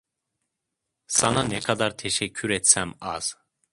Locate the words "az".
3.01-3.35